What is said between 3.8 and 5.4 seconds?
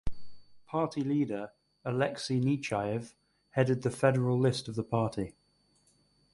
the federal list of the party.